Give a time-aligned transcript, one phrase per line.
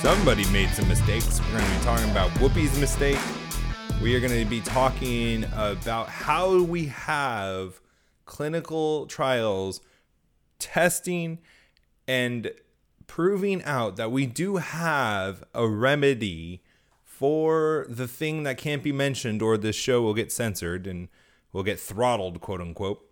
[0.00, 1.40] somebody made some mistakes.
[1.52, 3.18] We're going to be talking about Whoopi's mistake.
[4.00, 7.82] We are going to be talking about how we have
[8.24, 9.82] clinical trials
[10.58, 11.38] testing
[12.08, 12.50] and
[13.06, 16.62] proving out that we do have a remedy
[17.04, 21.08] for the thing that can't be mentioned or this show will get censored and
[21.52, 23.06] will get throttled, quote unquote.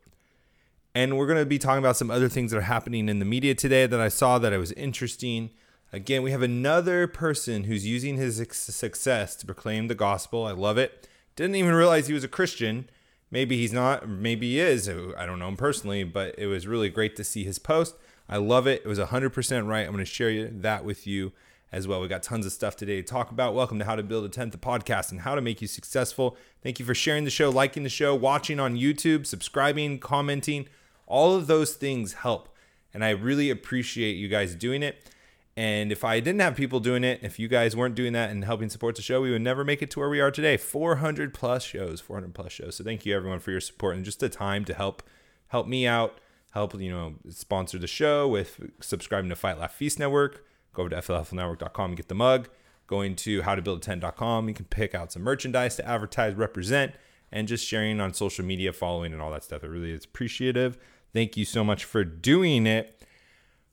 [0.95, 3.27] And we're going to be talking about some other things that are happening in the
[3.27, 5.51] media today that I saw that I was interesting.
[5.91, 10.45] Again, we have another person who's using his success to proclaim the gospel.
[10.45, 11.09] I love it.
[11.35, 12.91] Didn't even realize he was a Christian.
[13.31, 14.87] Maybe he's not, maybe he is.
[14.87, 17.97] I don't know him personally, but it was really great to see his post.
[18.29, 18.83] I love it.
[18.85, 19.87] It was 100% right.
[19.87, 21.33] I'm going to share that with you
[21.73, 22.03] as well.
[22.03, 23.55] We got tons of stuff today to talk about.
[23.55, 26.37] Welcome to How to Build a Tent podcast and how to make you successful.
[26.63, 30.69] Thank you for sharing the show, liking the show, watching on YouTube, subscribing, commenting.
[31.07, 32.55] All of those things help.
[32.93, 35.11] And I really appreciate you guys doing it.
[35.59, 38.45] And if I didn't have people doing it, if you guys weren't doing that and
[38.45, 40.57] helping support the show, we would never make it to where we are today.
[40.57, 42.77] 400 plus shows, 400 plus shows.
[42.77, 45.03] So thank you everyone for your support and just the time to help
[45.49, 46.21] help me out,
[46.53, 50.47] help you know sponsor the show with subscribing to Fight Laugh Feast Network.
[50.75, 52.49] Go over to flfnetwork.com and get the mug.
[52.87, 56.93] Going to howtobuild10.com, you can pick out some merchandise to advertise, represent,
[57.33, 59.65] and just sharing on social media, following, and all that stuff.
[59.65, 60.79] It really is appreciative.
[61.13, 62.95] Thank you so much for doing it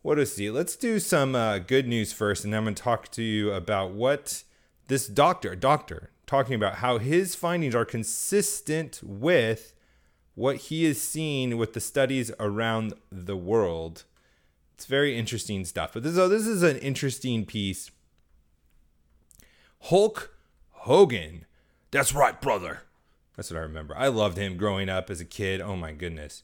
[0.06, 0.52] what is see?
[0.52, 3.52] Let's do some uh, good news first, and then I'm going to talk to you
[3.52, 4.44] about what
[4.88, 9.74] this doctor, doctor, talking about how his findings are consistent with
[10.36, 14.04] what he is seeing with the studies around the world.
[14.76, 15.94] It's very interesting stuff.
[15.94, 17.90] But this, so this is an interesting piece.
[19.86, 20.38] Hulk
[20.70, 21.48] Hogan.
[21.90, 22.84] That's right, brother.
[23.36, 23.98] That's what I remember.
[23.98, 25.62] I loved him growing up as a kid.
[25.62, 26.44] Oh my goodness.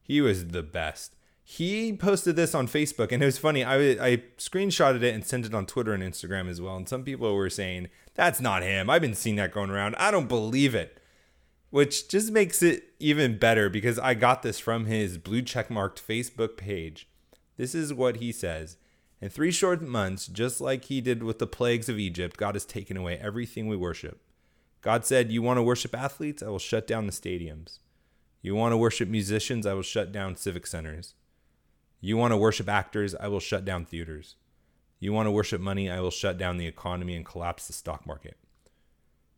[0.00, 3.64] He was the best he posted this on Facebook, and it was funny.
[3.64, 6.76] I I screenshotted it and sent it on Twitter and Instagram as well.
[6.76, 8.88] And some people were saying that's not him.
[8.88, 9.96] I've been seeing that going around.
[9.96, 11.00] I don't believe it,
[11.70, 16.06] which just makes it even better because I got this from his blue check marked
[16.06, 17.08] Facebook page.
[17.56, 18.76] This is what he says.
[19.20, 22.64] In three short months, just like he did with the plagues of Egypt, God has
[22.64, 24.20] taken away everything we worship.
[24.80, 26.42] God said, You want to worship athletes?
[26.42, 27.78] I will shut down the stadiums.
[28.42, 29.64] You want to worship musicians?
[29.64, 31.14] I will shut down civic centers.
[32.04, 33.14] You want to worship actors?
[33.14, 34.34] I will shut down theaters.
[34.98, 35.88] You want to worship money?
[35.88, 38.36] I will shut down the economy and collapse the stock market.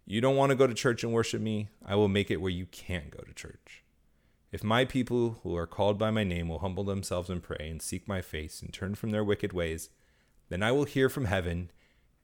[0.07, 1.69] You don't want to go to church and worship me?
[1.85, 3.85] I will make it where you can't go to church.
[4.51, 7.83] If my people who are called by my name will humble themselves and pray and
[7.83, 9.91] seek my face and turn from their wicked ways,
[10.49, 11.71] then I will hear from heaven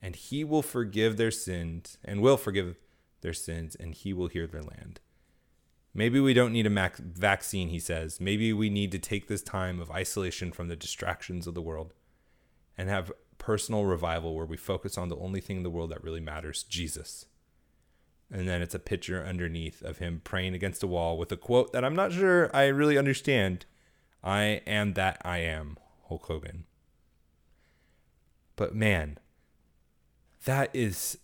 [0.01, 2.79] and he will forgive their sins and will forgive
[3.21, 5.01] their sins and he will hear their land.
[5.93, 8.21] Maybe we don't need a vaccine, he says.
[8.21, 11.93] Maybe we need to take this time of isolation from the distractions of the world
[12.77, 16.03] and have personal revival where we focus on the only thing in the world that
[16.03, 17.25] really matters Jesus.
[18.31, 21.73] And then it's a picture underneath of him praying against a wall with a quote
[21.73, 23.65] that I'm not sure I really understand
[24.23, 25.77] I am that I am,
[26.07, 26.65] Hulk Hogan.
[28.55, 29.17] But man,
[30.45, 31.17] that is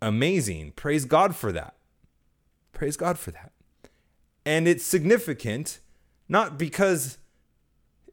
[0.00, 0.72] amazing.
[0.76, 1.74] Praise God for that.
[2.72, 3.52] Praise God for that.
[4.46, 5.80] And it's significant,
[6.28, 7.18] not because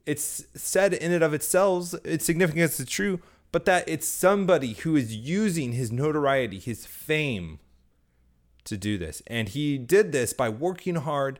[0.06, 3.20] it's said in and of itself, it's significant, it's true,
[3.52, 7.58] but that it's somebody who is using his notoriety, his fame
[8.64, 9.22] to do this.
[9.26, 11.38] And he did this by working hard.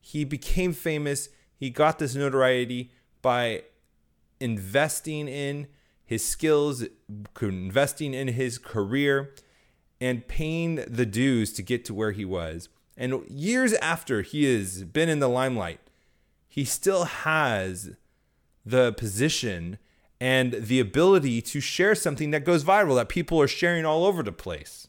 [0.00, 1.28] He became famous.
[1.56, 3.64] He got this notoriety by
[4.38, 5.66] investing in
[6.04, 6.84] his skills,
[7.40, 9.34] investing in his career,
[10.00, 12.68] and paying the dues to get to where he was.
[12.96, 15.80] And years after he has been in the limelight,
[16.48, 17.90] he still has
[18.64, 19.78] the position
[20.20, 24.22] and the ability to share something that goes viral that people are sharing all over
[24.22, 24.88] the place.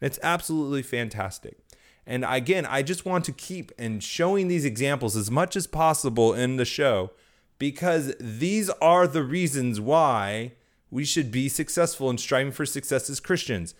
[0.00, 1.58] it's absolutely fantastic.
[2.06, 6.32] And again, I just want to keep and showing these examples as much as possible
[6.32, 7.10] in the show
[7.58, 10.52] because these are the reasons why
[10.90, 13.74] we should be successful and striving for success as Christians.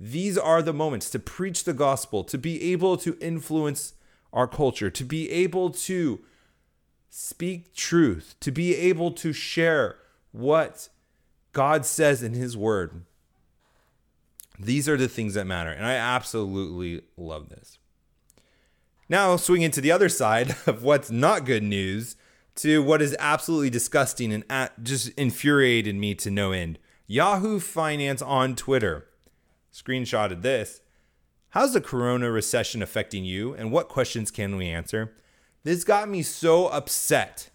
[0.00, 3.94] These are the moments to preach the gospel, to be able to influence
[4.32, 6.20] our culture, to be able to
[7.10, 9.96] speak truth, to be able to share
[10.30, 10.88] what
[11.52, 13.02] God says in His Word.
[14.58, 15.70] These are the things that matter.
[15.70, 17.78] And I absolutely love this.
[19.08, 22.16] Now, swing into the other side of what's not good news
[22.56, 26.78] to what is absolutely disgusting and just infuriated me to no end.
[27.06, 29.07] Yahoo Finance on Twitter
[29.78, 30.80] screenshotted this.
[31.50, 35.14] How's the corona recession affecting you, and what questions can we answer?
[35.64, 37.50] This got me so upset.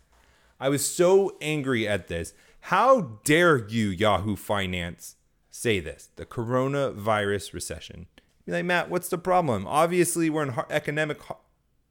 [0.60, 2.34] I was so angry at this.
[2.62, 5.16] How dare you, Yahoo Finance,
[5.52, 6.10] say this?
[6.16, 8.08] The coronavirus recession.
[8.46, 9.68] Be like, Matt, what's the problem?
[9.68, 11.20] Obviously, we're in economic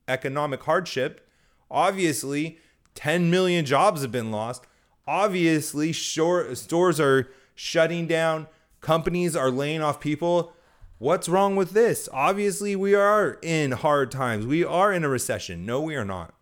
[0.08, 1.28] economic hardship.
[1.70, 2.58] Obviously,
[2.94, 4.66] 10 million jobs have been lost.
[5.06, 8.46] Obviously, short, stores are shutting down.
[8.82, 10.52] Companies are laying off people.
[10.98, 12.08] What's wrong with this?
[12.12, 14.44] Obviously, we are in hard times.
[14.44, 15.64] We are in a recession.
[15.64, 16.34] No, we are not.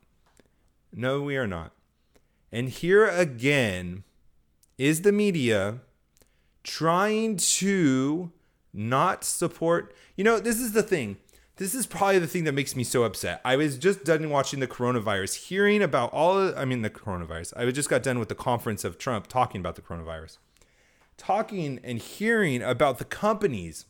[0.92, 1.72] No, we are not.
[2.50, 4.02] And here again
[4.76, 5.81] is the media
[6.64, 8.32] trying to
[8.72, 9.94] not support.
[10.16, 11.19] You know, this is the thing.
[11.56, 13.42] This is probably the thing that makes me so upset.
[13.44, 17.52] I was just done watching the coronavirus, hearing about all, I mean, the coronavirus.
[17.54, 20.38] I just got done with the conference of Trump talking about the coronavirus,
[21.20, 23.84] talking and hearing about the companies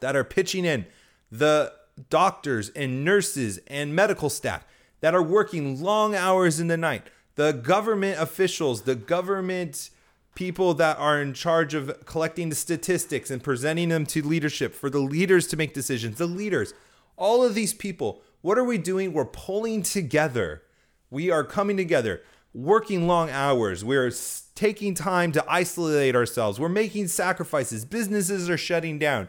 [0.00, 0.86] that are pitching in,
[1.30, 1.72] the
[2.08, 4.64] doctors and nurses and medical staff
[5.00, 7.02] that are working long hours in the night,
[7.34, 9.90] the government officials, the government
[10.34, 14.88] people that are in charge of collecting the statistics and presenting them to leadership for
[14.88, 16.72] the leaders to make decisions, the leaders,
[17.16, 19.12] all of these people, what are we doing?
[19.12, 20.62] We're pulling together.
[21.10, 22.22] We are coming together,
[22.54, 23.84] working long hours.
[23.84, 24.12] We're
[24.54, 26.60] taking time to isolate ourselves.
[26.60, 27.84] We're making sacrifices.
[27.84, 29.28] Businesses are shutting down.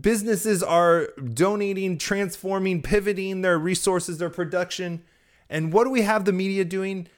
[0.00, 5.02] Businesses are donating, transforming, pivoting their resources, their production.
[5.50, 7.08] And what do we have the media doing?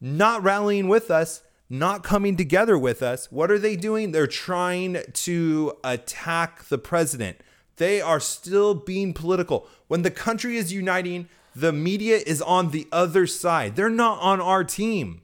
[0.00, 3.32] Not rallying with us, not coming together with us.
[3.32, 4.12] What are they doing?
[4.12, 7.38] They're trying to attack the president.
[7.76, 9.66] They are still being political.
[9.88, 13.76] When the country is uniting, the media is on the other side.
[13.76, 15.22] They're not on our team.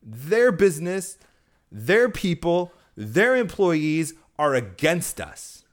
[0.00, 1.18] Their business,
[1.72, 5.64] their people, their employees are against us.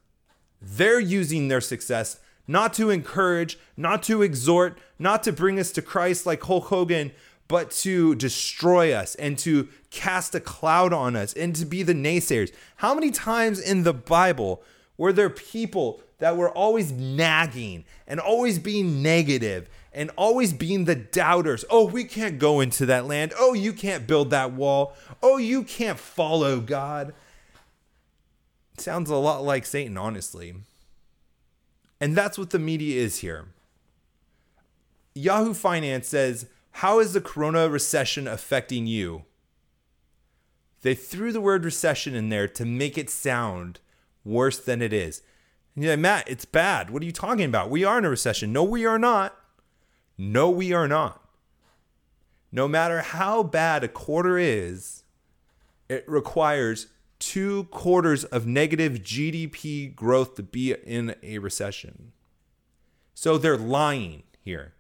[0.60, 5.84] They're using their success not to encourage, not to exhort, not to bring us to
[5.84, 7.12] Christ like Hulk Hogan,
[7.48, 11.94] but to destroy us and to cast a cloud on us and to be the
[11.94, 12.52] naysayers.
[12.78, 14.64] How many times in the Bible
[14.98, 20.96] were there people that were always nagging and always being negative and always being the
[20.96, 21.66] doubters?
[21.70, 23.34] Oh, we can't go into that land.
[23.38, 24.96] Oh, you can't build that wall.
[25.24, 27.14] Oh, you can't follow God.
[28.78, 30.56] Sounds a lot like Satan, honestly.
[32.00, 33.48] And that's what the media is here.
[35.16, 39.24] Yahoo Finance says, how is the corona recession affecting you?
[40.82, 43.80] They threw the word recession in there to make it sound
[44.24, 45.22] worse than it is.
[45.82, 46.90] And Matt, it's bad.
[46.90, 47.70] What are you talking about?
[47.70, 48.52] We are in a recession.
[48.52, 49.36] No, we are not.
[50.18, 51.24] No, we are not.
[52.52, 55.04] No matter how bad a quarter is,
[55.88, 56.88] it requires
[57.20, 62.12] two quarters of negative GDP growth to be in a recession.
[63.14, 64.74] So they're lying here.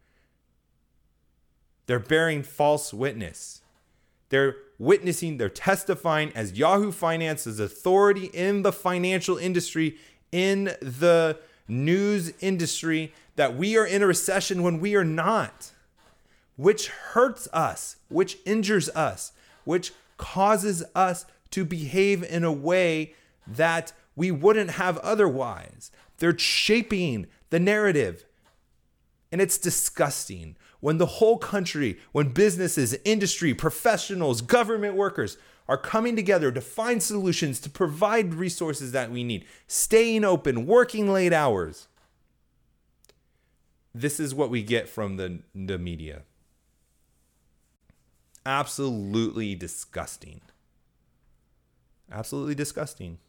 [1.85, 3.61] They're bearing false witness.
[4.29, 9.97] They're witnessing, they're testifying as Yahoo Finance's authority in the financial industry,
[10.31, 11.37] in the
[11.67, 15.71] news industry, that we are in a recession when we are not,
[16.55, 19.31] which hurts us, which injures us,
[19.63, 23.13] which causes us to behave in a way
[23.47, 25.91] that we wouldn't have otherwise.
[26.17, 28.25] They're shaping the narrative.
[29.31, 35.37] And it's disgusting when the whole country, when businesses, industry, professionals, government workers
[35.69, 41.13] are coming together to find solutions to provide resources that we need, staying open, working
[41.13, 41.87] late hours.
[43.93, 46.23] This is what we get from the, the media.
[48.45, 50.41] Absolutely disgusting.
[52.11, 53.19] Absolutely disgusting.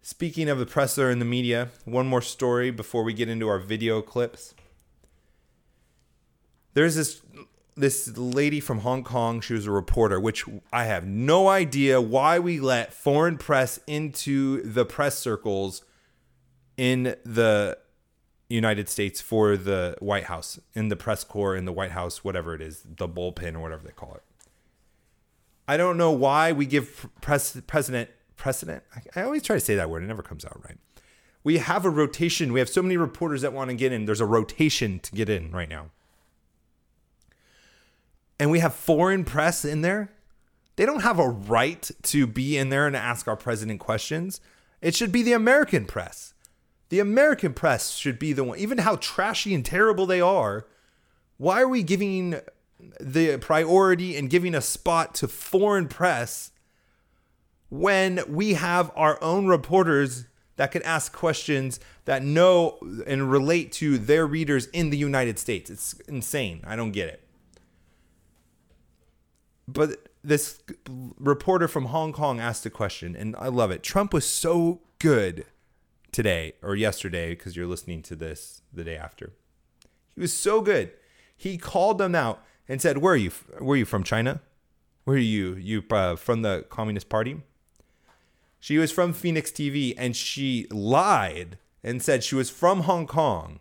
[0.00, 3.58] Speaking of the presser and the media, one more story before we get into our
[3.58, 4.54] video clips
[6.74, 7.20] there's this
[7.76, 9.40] this lady from Hong Kong.
[9.40, 14.62] She was a reporter, which I have no idea why we let foreign press into
[14.62, 15.82] the press circles
[16.76, 17.78] in the
[18.48, 22.54] United States for the White House, in the press corps, in the White House, whatever
[22.54, 24.22] it is, the bullpen or whatever they call it.
[25.66, 28.82] I don't know why we give press, president precedent.
[28.94, 30.78] I, I always try to say that word; it never comes out right.
[31.44, 32.52] We have a rotation.
[32.52, 34.04] We have so many reporters that want to get in.
[34.04, 35.90] There's a rotation to get in right now
[38.42, 40.10] and we have foreign press in there,
[40.74, 44.40] they don't have a right to be in there and ask our president questions.
[44.80, 46.34] It should be the American press.
[46.88, 50.66] The American press should be the one, even how trashy and terrible they are.
[51.36, 52.40] Why are we giving
[52.98, 56.50] the priority and giving a spot to foreign press
[57.68, 63.98] when we have our own reporters that can ask questions that know and relate to
[63.98, 65.70] their readers in the United States?
[65.70, 66.60] It's insane.
[66.66, 67.22] I don't get it.
[69.72, 70.60] But this
[71.18, 73.82] reporter from Hong Kong asked a question, and I love it.
[73.82, 75.46] Trump was so good
[76.12, 79.32] today or yesterday because you're listening to this the day after.
[80.14, 80.92] He was so good.
[81.36, 83.30] He called them out and said, "Where are you?
[83.58, 84.04] Where are you from?
[84.04, 84.40] China?
[85.04, 85.54] Where are you?
[85.54, 87.40] You uh, from the Communist Party?"
[88.60, 93.58] She was from Phoenix TV, and she lied and said she was from Hong Kong.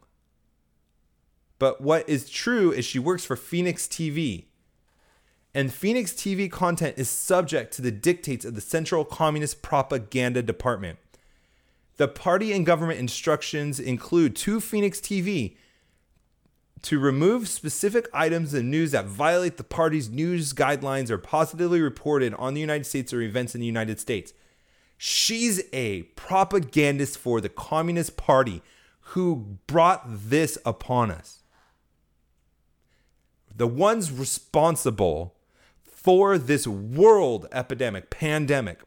[1.57, 4.45] But what is true is she works for Phoenix TV.
[5.53, 10.97] And Phoenix TV content is subject to the dictates of the Central Communist Propaganda Department.
[11.97, 15.57] The party and government instructions include to Phoenix TV
[16.83, 22.33] to remove specific items in news that violate the party's news guidelines or positively reported
[22.35, 24.33] on the United States or events in the United States.
[24.97, 28.61] She's a propagandist for the Communist Party
[28.99, 31.43] who brought this upon us.
[33.53, 35.35] The ones responsible
[36.03, 38.79] for this world epidemic, pandemic.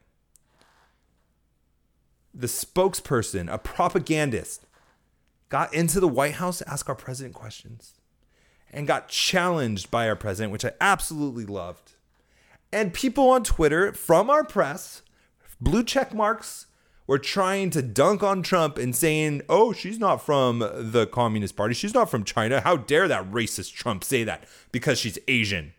[2.33, 4.66] The spokesperson, a propagandist,
[5.49, 7.94] got into the White House to ask our president questions
[8.73, 11.92] and got challenged by our president, which I absolutely loved.
[12.73, 15.02] And people on Twitter from our press,
[15.61, 16.66] blue check marks,
[17.06, 21.75] were trying to dunk on Trump and saying, oh, she's not from the Communist Party.
[21.75, 22.61] She's not from China.
[22.61, 25.75] How dare that racist Trump say that because she's Asian?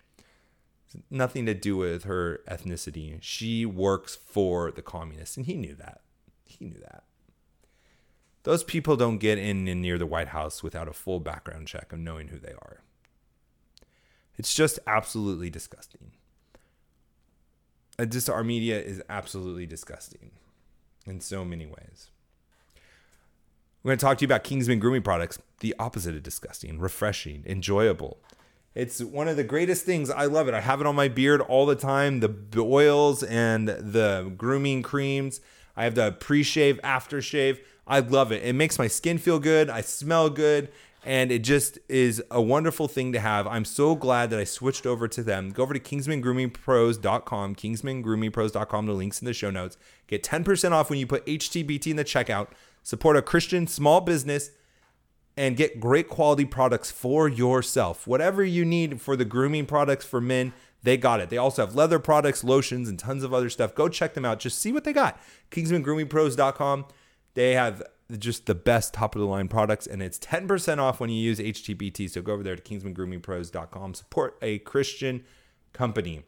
[1.10, 3.18] Nothing to do with her ethnicity.
[3.22, 6.02] She works for the communists, and he knew that.
[6.44, 7.04] He knew that.
[8.44, 11.92] Those people don't get in and near the White House without a full background check
[11.92, 12.82] of knowing who they are.
[14.38, 16.12] It's just absolutely disgusting.
[17.98, 20.32] Uh, just our media is absolutely disgusting
[21.08, 22.12] in so many ways.
[23.82, 27.44] We're going to talk to you about Kingsman grooming products, the opposite of disgusting, refreshing,
[27.46, 28.20] enjoyable.
[28.76, 30.10] It's one of the greatest things.
[30.10, 30.54] I love it.
[30.54, 32.20] I have it on my beard all the time.
[32.20, 35.40] The oils and the grooming creams.
[35.78, 37.60] I have the pre-shave, aftershave.
[37.88, 38.44] I love it.
[38.44, 39.70] It makes my skin feel good.
[39.70, 40.70] I smell good.
[41.06, 43.46] And it just is a wonderful thing to have.
[43.46, 45.52] I'm so glad that I switched over to them.
[45.52, 48.86] Go over to kingsmangroomingpros.com, kingsmangroomingpros.com.
[48.88, 49.78] The link's in the show notes.
[50.08, 52.48] Get 10% off when you put HTBT in the checkout.
[52.82, 54.50] Support a Christian small business
[55.38, 58.08] and get great quality products for yourself.
[58.08, 61.30] Whatever you need for the grooming products for men, they got it.
[61.30, 63.76] They also have leather products, lotions, and tons of other stuff.
[63.76, 64.40] Go check them out.
[64.40, 65.20] Just see what they got.
[65.52, 66.86] KingsmanGroomingPros.com.
[67.34, 67.84] They have
[68.18, 71.40] just the best top of the line products, and it's 10% off when you use
[71.40, 72.10] HTBT.
[72.10, 73.96] So go over there to KingsmanGroomingPros.com.
[73.96, 75.24] Support a Christian
[75.74, 76.24] company.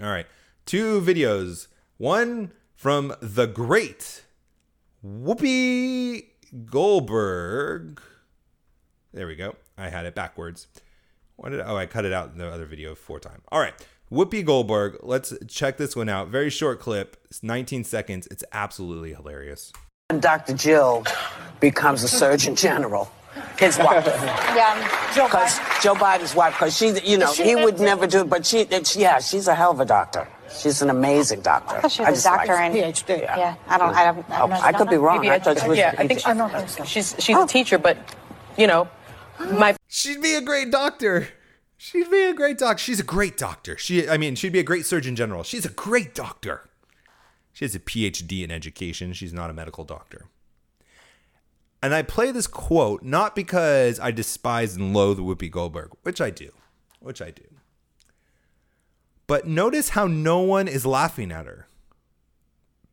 [0.00, 0.26] All right,
[0.66, 1.68] two videos.
[1.96, 4.24] One from the great
[5.04, 6.31] Whoopi
[6.64, 8.00] Goldberg.
[9.12, 9.56] There we go.
[9.76, 10.66] I had it backwards.
[11.36, 13.42] What did oh I cut it out in the other video four times.
[13.50, 13.74] All right.
[14.10, 14.98] Whoopi Goldberg.
[15.02, 16.28] Let's check this one out.
[16.28, 17.16] Very short clip.
[17.30, 18.28] It's 19 seconds.
[18.30, 19.72] It's absolutely hilarious.
[20.20, 20.52] Dr.
[20.52, 21.04] Jill
[21.60, 23.10] becomes a Surgeon General.
[23.58, 24.04] His wife.
[24.54, 25.82] Yeah, um, Joe Biden.
[25.82, 28.66] Joe Biden's wife, because she, you know, She- he would never do it, but she,
[29.00, 30.28] yeah, she's a hell of a doctor.
[30.58, 31.76] She's an amazing doctor.
[31.76, 33.22] I thought she was a just like doctor and PhD.
[33.22, 33.94] Yeah, I don't.
[33.94, 34.30] I don't.
[34.30, 35.20] I, Oh, don't I could be wrong.
[35.20, 36.84] Maybe I thought she was yeah, I think I don't think so.
[36.84, 37.46] she's she's a oh.
[37.46, 37.96] teacher, but
[38.56, 38.88] you know,
[39.38, 41.28] my She'd be a great doctor.
[41.76, 42.78] She'd be a great doc.
[42.78, 43.76] She's a great doctor.
[43.76, 45.42] She, I mean, she'd be a great surgeon general.
[45.42, 46.70] She's a great doctor.
[47.52, 49.12] She has a PhD in education.
[49.12, 50.26] She's not a medical doctor.
[51.82, 56.30] And I play this quote not because I despise and loathe Whoopi Goldberg, which I
[56.30, 56.52] do,
[57.00, 57.44] which I do.
[59.26, 61.68] But notice how no one is laughing at her.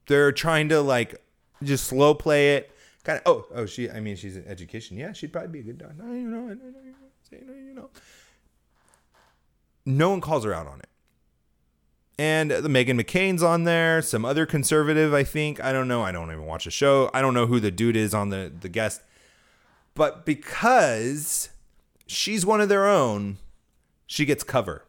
[0.08, 1.22] They're trying to like
[1.64, 2.72] just slow play it.
[3.04, 3.24] Kind of.
[3.26, 3.90] Oh, oh, she.
[3.90, 4.98] I mean, she's in education.
[4.98, 5.82] Yeah, she'd probably be a good.
[5.82, 7.90] You know, you know, you know, you know.
[9.86, 10.90] No one calls her out on it.
[12.18, 14.02] And the Meghan McCain's on there.
[14.02, 15.64] Some other conservative, I think.
[15.64, 16.04] I don't know.
[16.04, 17.10] I don't even watch the show.
[17.14, 19.02] I don't know who the dude is on the the guest.
[19.96, 21.50] But because
[22.08, 23.38] she's one of their own,
[24.06, 24.86] she gets cover.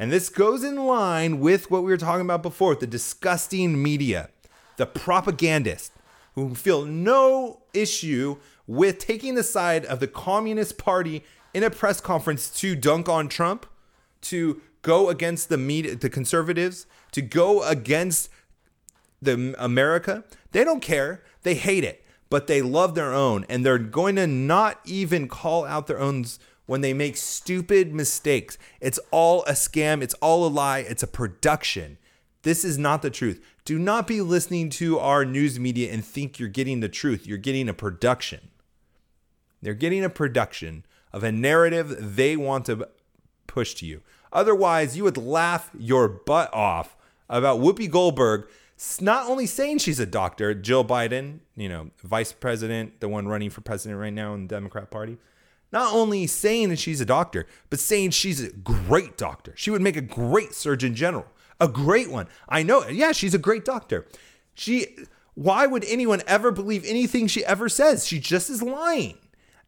[0.00, 4.30] And this goes in line with what we were talking about before the disgusting media,
[4.78, 5.90] the propagandists
[6.34, 12.00] who feel no issue with taking the side of the Communist Party in a press
[12.00, 13.66] conference to dunk on Trump,
[14.22, 18.30] to go against the media, the conservatives, to go against
[19.20, 20.24] the America.
[20.52, 21.22] They don't care.
[21.42, 25.66] They hate it, but they love their own, and they're going to not even call
[25.66, 26.24] out their own
[26.70, 28.56] when they make stupid mistakes.
[28.80, 30.02] It's all a scam.
[30.02, 30.78] It's all a lie.
[30.78, 31.98] It's a production.
[32.42, 33.44] This is not the truth.
[33.64, 37.26] Do not be listening to our news media and think you're getting the truth.
[37.26, 38.50] You're getting a production.
[39.60, 42.88] They're getting a production of a narrative they want to
[43.48, 44.02] push to you.
[44.32, 46.96] Otherwise, you would laugh your butt off
[47.28, 48.48] about Whoopi Goldberg
[49.00, 53.50] not only saying she's a doctor, Jill Biden, you know, vice president, the one running
[53.50, 55.18] for president right now in the Democrat Party,
[55.72, 59.52] not only saying that she's a doctor, but saying she's a great doctor.
[59.56, 61.26] She would make a great surgeon general,
[61.60, 62.26] a great one.
[62.48, 64.06] I know, yeah, she's a great doctor.
[64.54, 64.86] She,
[65.34, 68.06] why would anyone ever believe anything she ever says?
[68.06, 69.18] She just is lying.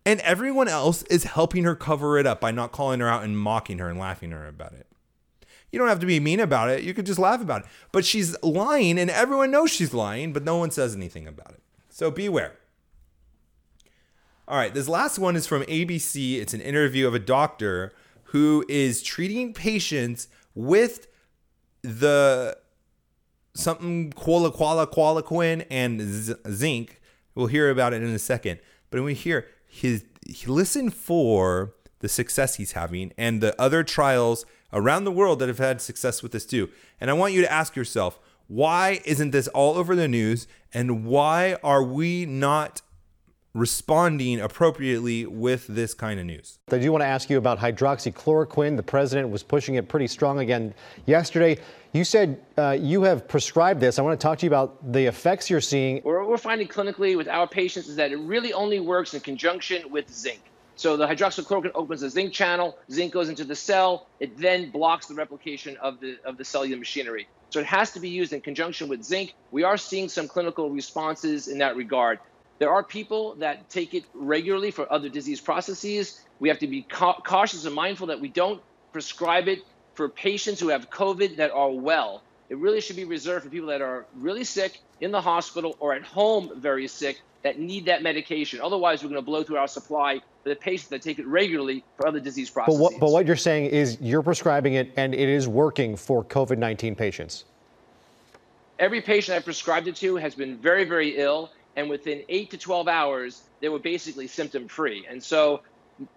[0.04, 3.38] And everyone else is helping her cover it up by not calling her out and
[3.38, 4.87] mocking her and laughing at her about it.
[5.71, 6.82] You don't have to be mean about it.
[6.82, 7.68] You could just laugh about it.
[7.92, 11.62] But she's lying, and everyone knows she's lying, but no one says anything about it.
[11.88, 12.56] So beware.
[14.52, 16.38] All right, this last one is from ABC.
[16.38, 17.90] It's an interview of a doctor
[18.25, 21.06] who is treating patients with
[21.80, 22.59] the
[23.54, 27.00] something quala quala qualaquin and z- zinc.
[27.35, 28.61] We'll hear about it in a second.
[28.90, 30.04] But we hear his
[30.47, 35.61] listen for the success he's having and the other trials around the world that have
[35.61, 36.68] had success with this too.
[37.00, 38.18] And I want you to ask yourself,
[38.49, 42.82] why isn't this all over the news and why are we not
[43.54, 46.59] responding appropriately with this kind of news.
[46.71, 48.76] I do want to ask you about hydroxychloroquine.
[48.76, 50.75] The president was pushing it pretty strong again
[51.06, 51.59] yesterday.
[51.92, 53.99] You said uh, you have prescribed this.
[53.99, 55.99] I want to talk to you about the effects you're seeing.
[56.02, 59.90] What we're finding clinically with our patients is that it really only works in conjunction
[59.90, 60.40] with zinc.
[60.76, 65.06] So the hydroxychloroquine opens the zinc channel, zinc goes into the cell, it then blocks
[65.06, 67.28] the replication of the of the cellular machinery.
[67.50, 69.35] So it has to be used in conjunction with zinc.
[69.50, 72.18] We are seeing some clinical responses in that regard.
[72.62, 76.21] There are people that take it regularly for other disease processes.
[76.38, 79.62] We have to be ca- cautious and mindful that we don't prescribe it
[79.95, 82.23] for patients who have COVID that are well.
[82.50, 85.92] It really should be reserved for people that are really sick in the hospital or
[85.92, 88.61] at home very sick that need that medication.
[88.61, 91.83] Otherwise, we're going to blow through our supply for the patients that take it regularly
[91.97, 92.78] for other disease processes.
[92.78, 96.23] But what, but what you're saying is you're prescribing it and it is working for
[96.23, 97.45] COVID 19 patients.
[98.78, 101.50] Every patient I've prescribed it to has been very, very ill.
[101.76, 105.06] And within eight to 12 hours, they were basically symptom free.
[105.08, 105.63] And so,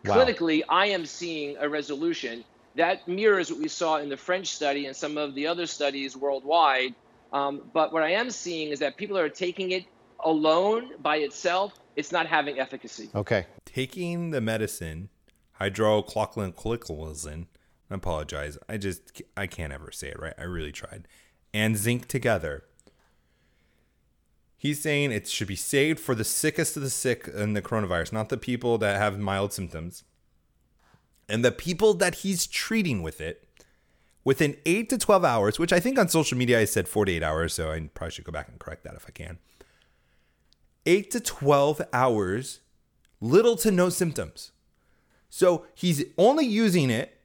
[0.06, 0.15] wow.
[0.15, 2.44] clinically, I am seeing a resolution
[2.76, 6.18] that mirrors what we saw in the French study and some of the other studies
[6.18, 6.94] worldwide.
[7.32, 9.86] Um, but what I am seeing is that people are taking it
[10.24, 13.10] alone by itself, it's not having efficacy.
[13.15, 13.46] Okay.
[13.65, 15.10] Taking the medicine,
[15.60, 17.46] hydrochloroquine,
[17.89, 18.58] I apologize.
[18.68, 20.34] I just I can't ever say it right.
[20.38, 21.08] I really tried.
[21.54, 22.63] And zinc together.
[24.65, 28.12] He's saying it should be saved for the sickest of the sick in the coronavirus,
[28.12, 30.04] not the people that have mild symptoms.
[31.30, 33.47] And the people that he's treating with it
[34.23, 37.54] within 8 to 12 hours, which I think on social media I said 48 hours,
[37.54, 39.38] so I probably should go back and correct that if I can
[40.88, 42.62] 8 to 12 hours,
[43.21, 44.51] little to no symptoms.
[45.30, 47.21] So he's only using it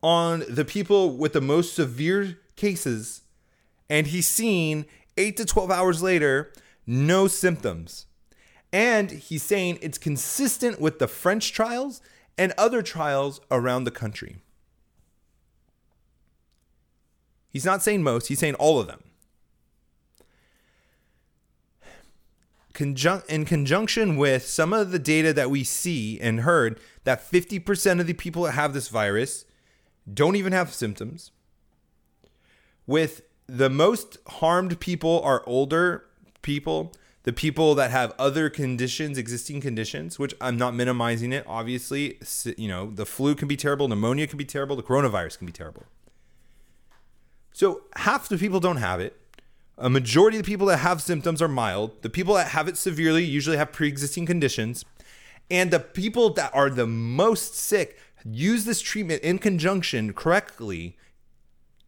[0.00, 3.22] on the people with the most severe cases,
[3.88, 4.86] and he's seen
[5.20, 6.52] 8 to 12 hours later,
[6.86, 8.06] no symptoms.
[8.72, 12.00] And he's saying it's consistent with the French trials
[12.38, 14.38] and other trials around the country.
[17.50, 19.02] He's not saying most, he's saying all of them.
[22.80, 28.00] conjun- in conjunction with some of the data that we see and heard that 50%
[28.00, 29.44] of the people that have this virus
[30.12, 31.30] don't even have symptoms.
[32.86, 33.22] With
[33.56, 36.04] the most harmed people are older
[36.40, 36.92] people,
[37.24, 41.44] the people that have other conditions, existing conditions, which I'm not minimizing it.
[41.48, 42.18] Obviously,
[42.56, 45.52] you know, the flu can be terrible, pneumonia can be terrible, the coronavirus can be
[45.52, 45.84] terrible.
[47.52, 49.16] So half the people don't have it.
[49.76, 52.02] A majority of the people that have symptoms are mild.
[52.02, 54.84] The people that have it severely usually have pre existing conditions.
[55.50, 60.96] And the people that are the most sick use this treatment in conjunction correctly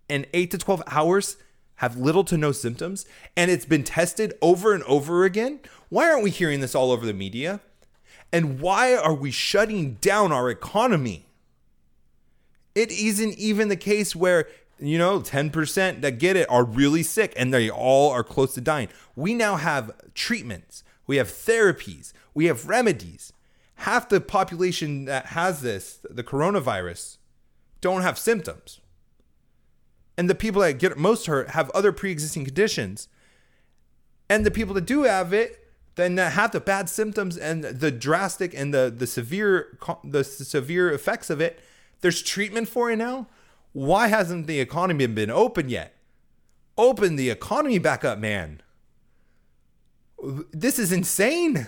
[0.08, 1.36] in 8 to 12 hours
[1.82, 3.04] have little to no symptoms
[3.36, 7.04] and it's been tested over and over again why aren't we hearing this all over
[7.04, 7.60] the media
[8.32, 11.26] and why are we shutting down our economy
[12.74, 14.48] it isn't even the case where
[14.82, 18.60] you know, 10% that get it are really sick and they all are close to
[18.60, 18.88] dying.
[19.14, 23.32] We now have treatments, we have therapies, we have remedies.
[23.76, 27.18] Half the population that has this, the coronavirus,
[27.80, 28.80] don't have symptoms.
[30.16, 33.08] And the people that get most hurt have other pre existing conditions.
[34.28, 35.58] And the people that do have it,
[35.94, 41.28] then have the bad symptoms and the drastic and the, the severe the severe effects
[41.28, 41.60] of it,
[42.00, 43.26] there's treatment for it now
[43.72, 45.94] why hasn't the economy been open yet?
[46.76, 48.62] Open the economy back up, man.
[50.52, 51.66] This is insane.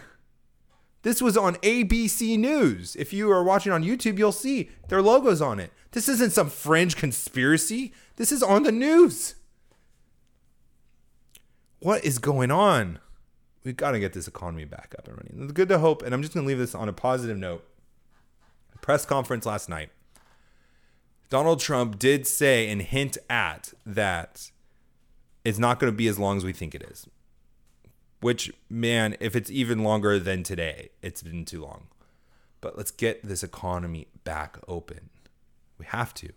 [1.02, 2.96] This was on ABC News.
[2.96, 5.72] If you are watching on YouTube, you'll see their logos on it.
[5.94, 7.92] This isn't some fringe conspiracy.
[8.16, 9.36] This is on the news.
[11.78, 12.98] What is going on?
[13.62, 15.46] We've got to get this economy back up and running.
[15.54, 17.64] Good to hope, and I'm just going to leave this on a positive note.
[18.80, 19.90] Press conference last night.
[21.30, 24.50] Donald Trump did say and hint at that
[25.44, 27.06] it's not going to be as long as we think it is.
[28.20, 31.86] Which, man, if it's even longer than today, it's been too long.
[32.60, 35.10] But let's get this economy back open.
[35.84, 36.32] We have to.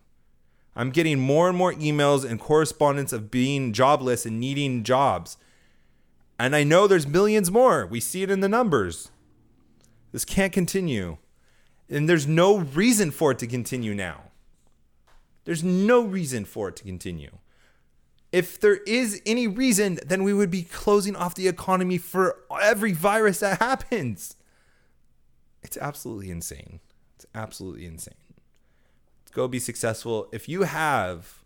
[0.75, 5.37] I'm getting more and more emails and correspondence of being jobless and needing jobs.
[6.37, 7.85] And I know there's millions more.
[7.85, 9.09] We see it in the numbers.
[10.11, 11.17] This can't continue.
[11.89, 14.23] And there's no reason for it to continue now.
[15.45, 17.37] There's no reason for it to continue.
[18.33, 22.91] If there is any reason, then we would be closing off the economy for every
[22.91, 24.35] virus that happens.
[25.63, 26.81] It's absolutely insane.
[27.15, 28.26] It's absolutely insane.
[29.31, 30.27] Go be successful.
[30.31, 31.43] If you have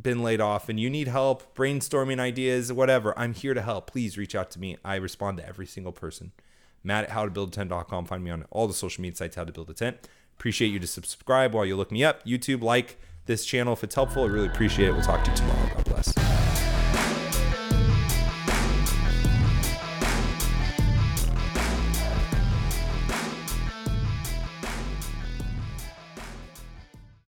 [0.00, 3.90] been laid off and you need help brainstorming ideas, whatever, I'm here to help.
[3.90, 4.76] Please reach out to me.
[4.84, 6.32] I respond to every single person.
[6.82, 8.06] Matt at howtobuildatent.com.
[8.06, 10.08] Find me on all the social media sites, how to build a tent.
[10.36, 12.24] Appreciate you to subscribe while you look me up.
[12.24, 14.24] YouTube, like this channel if it's helpful.
[14.24, 14.92] I really appreciate it.
[14.92, 16.31] We'll talk to you tomorrow.